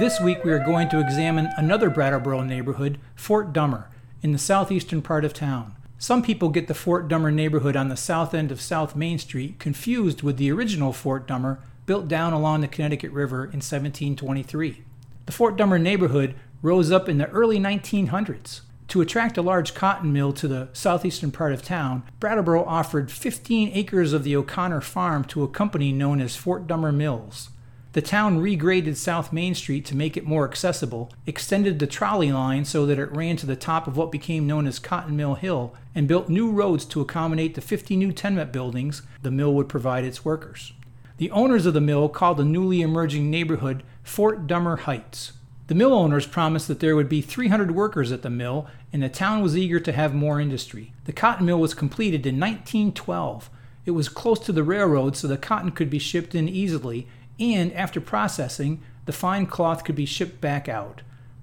This 0.00 0.18
week 0.18 0.44
we 0.44 0.50
are 0.50 0.64
going 0.64 0.88
to 0.88 0.98
examine 0.98 1.50
another 1.58 1.90
Brattleboro 1.90 2.40
neighborhood, 2.40 2.98
Fort 3.14 3.52
Dummer, 3.52 3.90
in 4.22 4.32
the 4.32 4.38
southeastern 4.38 5.02
part 5.02 5.26
of 5.26 5.34
town. 5.34 5.76
Some 5.98 6.22
people 6.22 6.48
get 6.48 6.68
the 6.68 6.74
Fort 6.74 7.06
Dummer 7.06 7.30
neighborhood 7.30 7.76
on 7.76 7.90
the 7.90 7.98
south 7.98 8.32
end 8.32 8.50
of 8.50 8.62
South 8.62 8.96
Main 8.96 9.18
Street 9.18 9.58
confused 9.58 10.22
with 10.22 10.38
the 10.38 10.50
original 10.50 10.94
Fort 10.94 11.26
Dummer 11.26 11.60
built 11.84 12.08
down 12.08 12.32
along 12.32 12.62
the 12.62 12.66
Connecticut 12.66 13.12
River 13.12 13.44
in 13.44 13.60
1723. 13.60 14.82
The 15.26 15.32
Fort 15.32 15.58
Dummer 15.58 15.78
neighborhood 15.78 16.34
rose 16.62 16.90
up 16.90 17.06
in 17.06 17.18
the 17.18 17.28
early 17.28 17.58
1900s. 17.58 18.62
To 18.88 19.02
attract 19.02 19.36
a 19.36 19.42
large 19.42 19.74
cotton 19.74 20.14
mill 20.14 20.32
to 20.32 20.48
the 20.48 20.70
southeastern 20.72 21.30
part 21.30 21.52
of 21.52 21.60
town, 21.60 22.04
Brattleboro 22.20 22.64
offered 22.64 23.12
15 23.12 23.72
acres 23.74 24.14
of 24.14 24.24
the 24.24 24.34
O'Connor 24.34 24.80
farm 24.80 25.24
to 25.24 25.42
a 25.42 25.48
company 25.48 25.92
known 25.92 26.22
as 26.22 26.36
Fort 26.36 26.66
Dummer 26.66 26.90
Mills. 26.90 27.50
The 27.92 28.02
town 28.02 28.38
regraded 28.38 28.96
South 28.96 29.32
Main 29.32 29.56
Street 29.56 29.84
to 29.86 29.96
make 29.96 30.16
it 30.16 30.24
more 30.24 30.48
accessible, 30.48 31.10
extended 31.26 31.80
the 31.80 31.88
trolley 31.88 32.30
line 32.30 32.64
so 32.64 32.86
that 32.86 33.00
it 33.00 33.16
ran 33.16 33.36
to 33.38 33.46
the 33.46 33.56
top 33.56 33.88
of 33.88 33.96
what 33.96 34.12
became 34.12 34.46
known 34.46 34.68
as 34.68 34.78
Cotton 34.78 35.16
Mill 35.16 35.34
Hill, 35.34 35.74
and 35.92 36.06
built 36.06 36.28
new 36.28 36.52
roads 36.52 36.84
to 36.84 37.00
accommodate 37.00 37.56
the 37.56 37.60
50 37.60 37.96
new 37.96 38.12
tenement 38.12 38.52
buildings 38.52 39.02
the 39.22 39.32
mill 39.32 39.52
would 39.54 39.68
provide 39.68 40.04
its 40.04 40.24
workers. 40.24 40.72
The 41.16 41.32
owners 41.32 41.66
of 41.66 41.74
the 41.74 41.80
mill 41.80 42.08
called 42.08 42.36
the 42.36 42.44
newly 42.44 42.80
emerging 42.80 43.28
neighborhood 43.28 43.82
Fort 44.04 44.46
Dummer 44.46 44.76
Heights. 44.76 45.32
The 45.66 45.74
mill 45.74 45.92
owners 45.92 46.26
promised 46.26 46.68
that 46.68 46.78
there 46.78 46.94
would 46.94 47.08
be 47.08 47.20
300 47.20 47.72
workers 47.72 48.12
at 48.12 48.22
the 48.22 48.30
mill, 48.30 48.68
and 48.92 49.02
the 49.02 49.08
town 49.08 49.42
was 49.42 49.56
eager 49.56 49.80
to 49.80 49.92
have 49.92 50.14
more 50.14 50.40
industry. 50.40 50.92
The 51.06 51.12
cotton 51.12 51.44
mill 51.44 51.58
was 51.58 51.74
completed 51.74 52.24
in 52.24 52.38
1912. 52.38 53.50
It 53.84 53.92
was 53.92 54.08
close 54.08 54.38
to 54.40 54.52
the 54.52 54.62
railroad, 54.62 55.16
so 55.16 55.26
the 55.26 55.36
cotton 55.36 55.72
could 55.72 55.90
be 55.90 55.98
shipped 55.98 56.34
in 56.34 56.48
easily, 56.48 57.08
and 57.40 57.72
after 57.72 58.00
processing, 58.00 58.82
the 59.06 59.12
fine 59.12 59.46
cloth 59.46 59.84
could 59.84 59.96
be 59.96 60.06
shipped 60.06 60.40
back 60.40 60.68
out. 60.68 61.02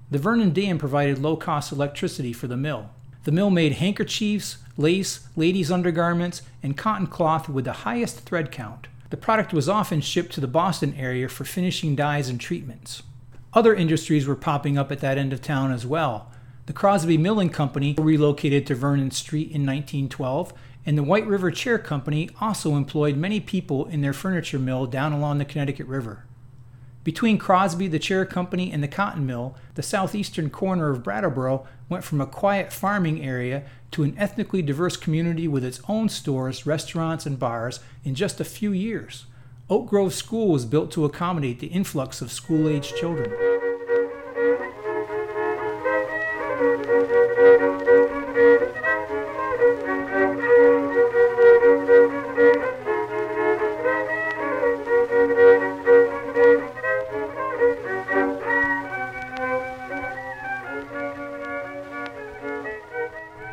The 0.09 0.19
Vernon 0.19 0.51
Dam 0.51 0.77
provided 0.77 1.19
low 1.19 1.35
cost 1.35 1.71
electricity 1.71 2.31
for 2.31 2.47
the 2.47 2.55
mill. 2.55 2.91
The 3.23 3.31
mill 3.33 3.49
made 3.49 3.73
handkerchiefs, 3.73 4.57
lace, 4.77 5.27
ladies' 5.35 5.71
undergarments, 5.71 6.43
and 6.63 6.77
cotton 6.77 7.07
cloth 7.07 7.49
with 7.49 7.65
the 7.65 7.73
highest 7.73 8.21
thread 8.21 8.51
count. 8.51 8.87
The 9.09 9.17
product 9.17 9.51
was 9.53 9.67
often 9.67 9.99
shipped 9.99 10.31
to 10.33 10.41
the 10.41 10.47
Boston 10.47 10.93
area 10.97 11.27
for 11.27 11.43
finishing 11.43 11.95
dyes 11.95 12.29
and 12.29 12.39
treatments. 12.39 13.03
Other 13.53 13.73
industries 13.73 14.27
were 14.27 14.35
popping 14.35 14.77
up 14.77 14.91
at 14.91 14.99
that 14.99 15.17
end 15.17 15.33
of 15.33 15.41
town 15.41 15.71
as 15.71 15.85
well. 15.85 16.31
The 16.67 16.73
Crosby 16.73 17.17
Milling 17.17 17.49
Company 17.49 17.95
relocated 17.97 18.67
to 18.67 18.75
Vernon 18.75 19.09
Street 19.11 19.51
in 19.51 19.65
1912, 19.65 20.51
and 20.85 20.97
the 20.97 21.03
White 21.03 21.25
River 21.25 21.49
Chair 21.49 21.79
Company 21.79 22.29
also 22.41 22.75
employed 22.75 23.15
many 23.15 23.39
people 23.39 23.85
in 23.85 24.01
their 24.01 24.11
furniture 24.11 24.59
mill 24.59 24.85
down 24.85 25.13
along 25.13 25.37
the 25.37 25.45
Connecticut 25.45 25.87
River. 25.87 26.25
Between 27.05 27.37
Crosby, 27.37 27.87
the 27.87 27.99
chair 27.99 28.25
company, 28.25 28.69
and 28.69 28.83
the 28.83 28.89
cotton 28.89 29.25
mill, 29.25 29.55
the 29.75 29.81
southeastern 29.81 30.49
corner 30.49 30.89
of 30.89 31.03
Brattleboro 31.03 31.65
went 31.87 32.03
from 32.03 32.19
a 32.19 32.27
quiet 32.27 32.73
farming 32.73 33.23
area 33.23 33.63
to 33.91 34.03
an 34.03 34.13
ethnically 34.17 34.61
diverse 34.61 34.97
community 34.97 35.47
with 35.47 35.63
its 35.63 35.79
own 35.87 36.09
stores, 36.09 36.65
restaurants, 36.65 37.25
and 37.25 37.39
bars 37.39 37.79
in 38.03 38.13
just 38.13 38.41
a 38.41 38.45
few 38.45 38.73
years. 38.73 39.25
Oak 39.69 39.87
Grove 39.87 40.13
School 40.13 40.49
was 40.49 40.65
built 40.65 40.91
to 40.91 41.05
accommodate 41.05 41.61
the 41.61 41.67
influx 41.67 42.19
of 42.19 42.29
school 42.29 42.67
aged 42.67 42.97
children. 42.97 43.46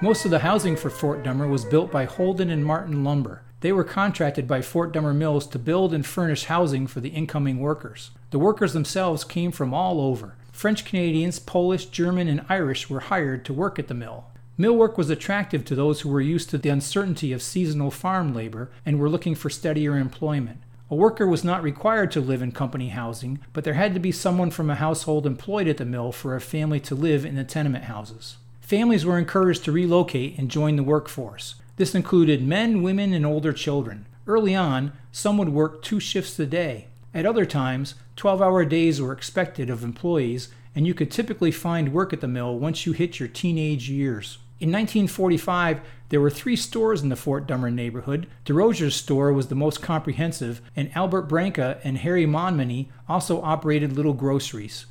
Most 0.00 0.24
of 0.24 0.32
the 0.32 0.40
housing 0.40 0.76
for 0.76 0.90
Fort 0.90 1.22
Dummer 1.22 1.46
was 1.46 1.64
built 1.64 1.90
by 1.90 2.04
Holden 2.04 2.50
and 2.50 2.64
Martin 2.64 3.04
Lumber. 3.04 3.42
They 3.60 3.72
were 3.72 3.84
contracted 3.84 4.46
by 4.48 4.60
Fort 4.60 4.92
Dummer 4.92 5.14
Mills 5.14 5.46
to 5.46 5.58
build 5.58 5.94
and 5.94 6.04
furnish 6.04 6.44
housing 6.44 6.86
for 6.88 7.00
the 7.00 7.10
incoming 7.10 7.60
workers. 7.60 8.10
The 8.30 8.38
workers 8.38 8.72
themselves 8.72 9.22
came 9.22 9.52
from 9.52 9.72
all 9.72 10.00
over. 10.00 10.34
French 10.52 10.84
Canadians, 10.84 11.38
Polish, 11.38 11.86
German, 11.86 12.28
and 12.28 12.44
Irish 12.48 12.90
were 12.90 13.00
hired 13.00 13.44
to 13.44 13.54
work 13.54 13.78
at 13.78 13.86
the 13.86 13.94
mill. 13.94 14.26
Mill 14.58 14.76
work 14.76 14.98
was 14.98 15.10
attractive 15.10 15.64
to 15.64 15.74
those 15.74 16.00
who 16.00 16.08
were 16.08 16.20
used 16.20 16.50
to 16.50 16.58
the 16.58 16.68
uncertainty 16.68 17.32
of 17.32 17.40
seasonal 17.40 17.90
farm 17.90 18.34
labor 18.34 18.70
and 18.84 18.98
were 18.98 19.08
looking 19.08 19.34
for 19.34 19.48
steadier 19.48 19.96
employment. 19.96 20.58
A 20.90 20.96
worker 20.96 21.26
was 21.26 21.44
not 21.44 21.62
required 21.62 22.10
to 22.12 22.20
live 22.20 22.42
in 22.42 22.52
company 22.52 22.88
housing, 22.88 23.38
but 23.52 23.64
there 23.64 23.74
had 23.74 23.94
to 23.94 24.00
be 24.00 24.12
someone 24.12 24.50
from 24.50 24.68
a 24.68 24.74
household 24.74 25.24
employed 25.24 25.68
at 25.68 25.78
the 25.78 25.84
mill 25.84 26.12
for 26.12 26.36
a 26.36 26.40
family 26.40 26.80
to 26.80 26.94
live 26.94 27.24
in 27.24 27.36
the 27.36 27.44
tenement 27.44 27.84
houses. 27.84 28.36
Families 28.64 29.04
were 29.04 29.18
encouraged 29.18 29.62
to 29.64 29.72
relocate 29.72 30.38
and 30.38 30.50
join 30.50 30.76
the 30.76 30.82
workforce. 30.82 31.56
This 31.76 31.94
included 31.94 32.42
men, 32.42 32.82
women, 32.82 33.12
and 33.12 33.26
older 33.26 33.52
children. 33.52 34.06
Early 34.26 34.54
on, 34.54 34.92
some 35.12 35.36
would 35.36 35.50
work 35.50 35.82
two 35.82 36.00
shifts 36.00 36.38
a 36.38 36.46
day. 36.46 36.86
At 37.12 37.26
other 37.26 37.44
times, 37.44 37.94
12 38.16 38.40
hour 38.40 38.64
days 38.64 39.02
were 39.02 39.12
expected 39.12 39.68
of 39.68 39.84
employees, 39.84 40.48
and 40.74 40.86
you 40.86 40.94
could 40.94 41.10
typically 41.10 41.50
find 41.50 41.92
work 41.92 42.14
at 42.14 42.22
the 42.22 42.26
mill 42.26 42.58
once 42.58 42.86
you 42.86 42.92
hit 42.94 43.20
your 43.20 43.28
teenage 43.28 43.90
years. 43.90 44.38
In 44.60 44.70
1945, 44.70 45.82
there 46.08 46.22
were 46.22 46.30
three 46.30 46.56
stores 46.56 47.02
in 47.02 47.10
the 47.10 47.16
Fort 47.16 47.46
Dummer 47.46 47.70
neighborhood. 47.70 48.26
DeRozier's 48.46 48.96
store 48.96 49.30
was 49.30 49.48
the 49.48 49.54
most 49.54 49.82
comprehensive, 49.82 50.62
and 50.74 50.90
Albert 50.94 51.28
Branca 51.28 51.78
and 51.84 51.98
Harry 51.98 52.24
Monmany 52.24 52.86
also 53.10 53.42
operated 53.42 53.92
little 53.92 54.14
groceries. 54.14 54.86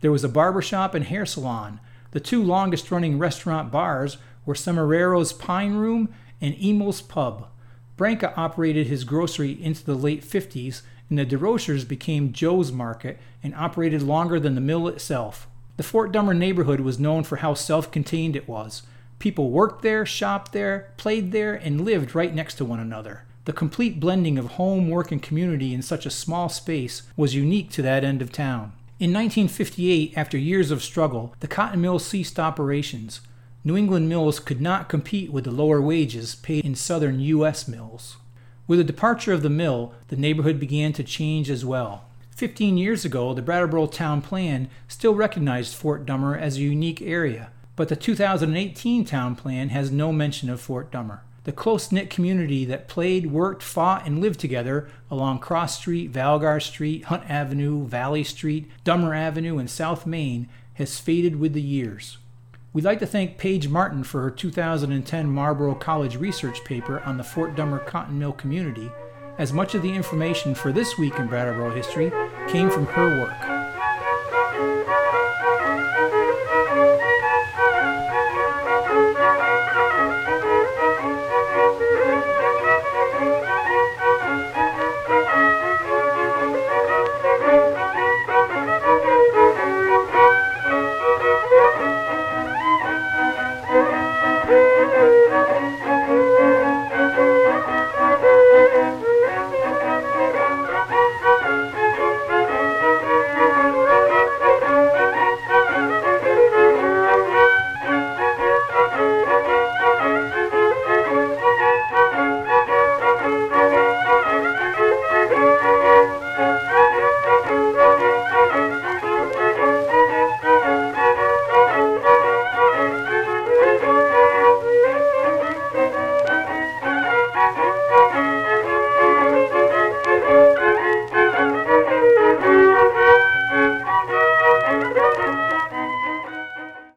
There 0.00 0.12
was 0.12 0.24
a 0.24 0.30
barber 0.30 0.62
shop 0.62 0.94
and 0.94 1.04
hair 1.04 1.26
salon. 1.26 1.78
The 2.10 2.20
two 2.20 2.42
longest 2.42 2.90
running 2.90 3.18
restaurant 3.18 3.70
bars 3.70 4.16
were 4.46 4.54
Samarero's 4.54 5.32
Pine 5.32 5.74
Room 5.74 6.08
and 6.40 6.54
Emil's 6.54 7.02
Pub. 7.02 7.48
Branca 7.96 8.32
operated 8.36 8.86
his 8.86 9.04
grocery 9.04 9.52
into 9.62 9.84
the 9.84 9.94
late 9.94 10.22
50s, 10.22 10.82
and 11.10 11.18
the 11.18 11.26
DeRoziers 11.26 11.86
became 11.86 12.32
Joe's 12.32 12.72
Market 12.72 13.18
and 13.42 13.54
operated 13.54 14.02
longer 14.02 14.40
than 14.40 14.54
the 14.54 14.60
mill 14.60 14.88
itself. 14.88 15.48
The 15.76 15.82
Fort 15.82 16.12
Dummer 16.12 16.34
neighborhood 16.34 16.80
was 16.80 16.98
known 16.98 17.24
for 17.24 17.36
how 17.36 17.54
self 17.54 17.90
contained 17.90 18.36
it 18.36 18.48
was. 18.48 18.82
People 19.18 19.50
worked 19.50 19.82
there, 19.82 20.06
shopped 20.06 20.52
there, 20.52 20.92
played 20.96 21.32
there, 21.32 21.54
and 21.54 21.84
lived 21.84 22.14
right 22.14 22.34
next 22.34 22.54
to 22.54 22.64
one 22.64 22.80
another. 22.80 23.24
The 23.44 23.52
complete 23.52 23.98
blending 23.98 24.38
of 24.38 24.52
home, 24.52 24.88
work, 24.88 25.10
and 25.10 25.22
community 25.22 25.74
in 25.74 25.82
such 25.82 26.06
a 26.06 26.10
small 26.10 26.48
space 26.48 27.02
was 27.16 27.34
unique 27.34 27.70
to 27.72 27.82
that 27.82 28.04
end 28.04 28.22
of 28.22 28.30
town. 28.30 28.72
In 29.00 29.12
1958, 29.12 30.14
after 30.16 30.36
years 30.36 30.72
of 30.72 30.82
struggle, 30.82 31.32
the 31.38 31.46
cotton 31.46 31.80
mill 31.80 32.00
ceased 32.00 32.36
operations. 32.36 33.20
New 33.62 33.76
England 33.76 34.08
mills 34.08 34.40
could 34.40 34.60
not 34.60 34.88
compete 34.88 35.30
with 35.30 35.44
the 35.44 35.52
lower 35.52 35.80
wages 35.80 36.34
paid 36.34 36.64
in 36.64 36.74
southern 36.74 37.20
U.S. 37.20 37.68
mills. 37.68 38.16
With 38.66 38.80
the 38.80 38.84
departure 38.84 39.32
of 39.32 39.44
the 39.44 39.50
mill, 39.50 39.94
the 40.08 40.16
neighborhood 40.16 40.58
began 40.58 40.92
to 40.94 41.04
change 41.04 41.48
as 41.48 41.64
well. 41.64 42.06
Fifteen 42.32 42.76
years 42.76 43.04
ago, 43.04 43.34
the 43.34 43.42
Brattleboro 43.42 43.86
Town 43.86 44.20
Plan 44.20 44.68
still 44.88 45.14
recognized 45.14 45.76
Fort 45.76 46.04
Dummer 46.04 46.36
as 46.36 46.56
a 46.56 46.62
unique 46.62 47.00
area, 47.00 47.52
but 47.76 47.88
the 47.88 47.94
2018 47.94 49.04
Town 49.04 49.36
Plan 49.36 49.68
has 49.68 49.92
no 49.92 50.12
mention 50.12 50.50
of 50.50 50.60
Fort 50.60 50.90
Dummer 50.90 51.22
the 51.48 51.52
close 51.52 51.90
knit 51.90 52.10
community 52.10 52.66
that 52.66 52.88
played, 52.88 53.32
worked, 53.32 53.62
fought, 53.62 54.06
and 54.06 54.20
lived 54.20 54.38
together 54.38 54.86
along 55.10 55.38
Cross 55.38 55.78
Street, 55.78 56.12
Valgar 56.12 56.60
Street, 56.60 57.06
Hunt 57.06 57.22
Avenue, 57.26 57.86
Valley 57.86 58.22
Street, 58.22 58.70
Dummer 58.84 59.14
Avenue, 59.14 59.56
and 59.56 59.70
South 59.70 60.04
Main 60.04 60.46
has 60.74 60.98
faded 60.98 61.40
with 61.40 61.54
the 61.54 61.62
years. 61.62 62.18
We'd 62.74 62.84
like 62.84 62.98
to 62.98 63.06
thank 63.06 63.38
Paige 63.38 63.66
Martin 63.66 64.04
for 64.04 64.20
her 64.20 64.30
2010 64.30 65.30
Marlboro 65.30 65.74
College 65.74 66.16
research 66.16 66.62
paper 66.66 67.00
on 67.00 67.16
the 67.16 67.24
Fort 67.24 67.56
Dummer 67.56 67.78
Cotton 67.78 68.18
Mill 68.18 68.32
community, 68.32 68.90
as 69.38 69.50
much 69.50 69.74
of 69.74 69.80
the 69.80 69.94
information 69.94 70.54
for 70.54 70.70
this 70.70 70.98
week 70.98 71.18
in 71.18 71.28
Brattleboro 71.28 71.74
history 71.74 72.12
came 72.48 72.68
from 72.68 72.84
her 72.88 73.22
work. 73.22 73.57